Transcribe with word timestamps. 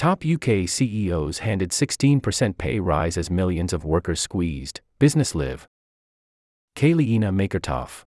Top 0.00 0.24
UK 0.24 0.66
CEOs 0.66 1.40
handed 1.40 1.72
16% 1.72 2.56
pay 2.56 2.80
rise 2.80 3.18
as 3.18 3.30
millions 3.30 3.74
of 3.74 3.84
workers 3.84 4.18
squeezed. 4.18 4.80
Business 4.98 5.34
Live. 5.34 5.68
Kalyeena 6.74 7.30
Makortoff. 7.30 8.04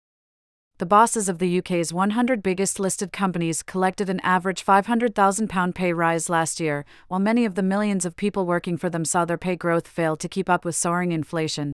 The 0.79 0.87
bosses 0.87 1.29
of 1.29 1.38
the 1.38 1.59
UK's 1.59 1.93
100 1.93 2.43
biggest 2.43 2.80
listed 2.80 3.12
companies 3.12 3.62
collected 3.62 4.11
an 4.11 4.19
average 4.25 4.67
£500,000 4.67 5.75
pay 5.77 5.93
rise 5.93 6.29
last 6.29 6.59
year, 6.59 6.85
while 7.07 7.21
many 7.21 7.45
of 7.45 7.54
the 7.54 7.62
millions 7.62 8.05
of 8.05 8.17
people 8.17 8.47
working 8.47 8.77
for 8.77 8.91
them 8.91 9.05
saw 9.05 9.25
their 9.25 9.39
pay 9.39 9.55
growth 9.55 9.87
fail 9.87 10.17
to 10.17 10.29
keep 10.29 10.51
up 10.51 10.65
with 10.65 10.75
soaring 10.75 11.13
inflation. 11.13 11.73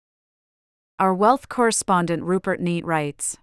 Our 0.99 1.15
wealth 1.15 1.49
correspondent 1.49 2.23
Rupert 2.23 2.61
Neate 2.61 2.85
writes 2.85 3.39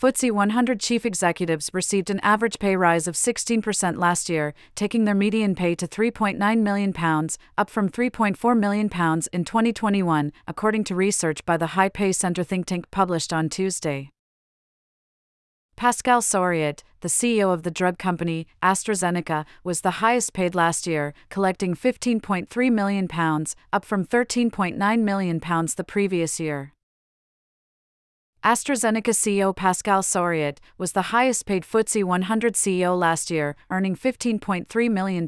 FTSE 0.00 0.32
100 0.32 0.80
chief 0.80 1.06
executives 1.06 1.70
received 1.72 2.10
an 2.10 2.18
average 2.20 2.58
pay 2.58 2.74
rise 2.74 3.06
of 3.06 3.14
16% 3.14 3.96
last 3.96 4.28
year, 4.28 4.52
taking 4.74 5.04
their 5.04 5.14
median 5.14 5.54
pay 5.54 5.74
to 5.76 5.86
£3.9 5.86 6.58
million, 6.58 6.92
up 7.56 7.70
from 7.70 7.88
£3.4 7.88 8.58
million 8.58 8.86
in 9.32 9.44
2021, 9.44 10.32
according 10.48 10.84
to 10.84 10.94
research 10.94 11.44
by 11.46 11.56
the 11.56 11.68
High 11.68 11.88
Pay 11.88 12.12
Centre 12.12 12.42
think 12.42 12.66
tank 12.66 12.90
published 12.90 13.32
on 13.32 13.48
Tuesday. 13.48 14.10
Pascal 15.76 16.20
Soriot, 16.20 16.82
the 17.00 17.08
CEO 17.08 17.52
of 17.54 17.62
the 17.62 17.70
drug 17.70 17.96
company 17.96 18.46
AstraZeneca, 18.62 19.44
was 19.62 19.80
the 19.80 20.02
highest 20.02 20.32
paid 20.32 20.54
last 20.54 20.86
year, 20.86 21.14
collecting 21.30 21.74
£15.3 21.74 22.72
million, 22.72 23.08
up 23.72 23.84
from 23.84 24.04
£13.9 24.04 25.00
million 25.00 25.38
the 25.38 25.84
previous 25.86 26.38
year. 26.40 26.74
AstraZeneca 28.44 29.14
CEO 29.14 29.56
Pascal 29.56 30.02
Soriot 30.02 30.58
was 30.76 30.92
the 30.92 31.14
highest 31.16 31.46
paid 31.46 31.62
FTSE 31.62 32.04
100 32.04 32.52
CEO 32.52 32.94
last 32.98 33.30
year, 33.30 33.56
earning 33.70 33.96
£15.3 33.96 34.90
million. 34.90 35.26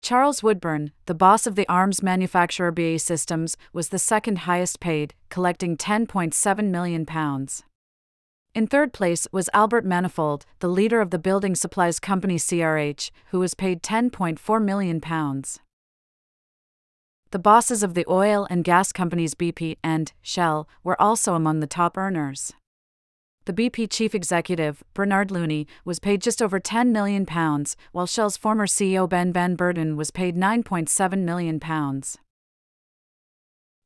Charles 0.03 0.43
Woodburn, 0.43 0.93
the 1.07 1.15
boss 1.15 1.47
of 1.47 1.55
the 1.55 1.69
arms 1.69 2.03
manufacturer 2.03 2.71
BAE 2.71 2.97
Systems, 2.97 3.57
was 3.73 3.89
the 3.89 3.99
second 3.99 4.39
highest 4.39 4.81
paid, 4.81 5.15
collecting 5.29 5.77
£10.7 5.77 6.71
million. 6.71 7.07
In 8.55 8.67
third 8.67 8.93
place 8.93 9.27
was 9.33 9.51
Albert 9.53 9.85
Manifold, 9.85 10.47
the 10.61 10.69
leader 10.69 11.01
of 11.01 11.11
the 11.11 11.19
building 11.19 11.55
supplies 11.55 12.01
company 12.01 12.37
CRH, 12.37 13.11
who 13.31 13.39
was 13.39 13.55
paid 13.55 13.83
£10.4 13.83 14.65
million. 14.65 15.01
The 17.31 17.39
bosses 17.39 17.83
of 17.83 17.93
the 17.93 18.07
oil 18.09 18.47
and 18.49 18.65
gas 18.65 18.91
companies 18.91 19.35
BP 19.35 19.77
and 19.85 20.13
Shell 20.23 20.67
were 20.83 21.01
also 21.01 21.35
among 21.35 21.61
the 21.61 21.67
top 21.67 21.99
earners. 21.99 22.55
The 23.49 23.71
BP 23.71 23.89
chief 23.91 24.15
executive, 24.15 24.85
Bernard 24.93 25.31
Looney, 25.31 25.67
was 25.83 25.99
paid 25.99 26.21
just 26.21 26.43
over 26.43 26.61
£10 26.61 26.89
million, 26.89 27.27
while 27.93 28.07
Shell's 28.07 28.37
former 28.37 28.67
CEO 28.67 29.09
Ben 29.09 29.33
Van 29.33 29.57
Beurden 29.57 29.97
was 29.97 30.11
paid 30.11 30.37
£9.7 30.37 31.23
million. 31.23 31.59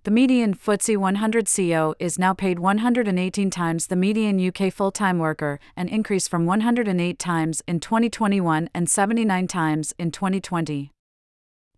The 0.03 0.11
median 0.11 0.55
FTSE 0.57 0.97
100 0.97 1.47
CEO 1.47 1.95
is 2.01 2.19
now 2.19 2.35
paid 2.35 2.59
118 2.59 3.51
times 3.51 3.87
the 3.87 3.95
median 3.95 4.45
UK 4.45 4.73
full 4.73 4.91
time 4.91 5.21
worker, 5.21 5.61
an 5.77 5.87
increase 5.87 6.27
from 6.27 6.45
108 6.45 7.17
times 7.21 7.63
in 7.69 7.79
2021 7.79 8.69
and 8.75 8.91
79 8.91 9.47
times 9.47 9.95
in 9.97 10.11
2020. 10.11 10.91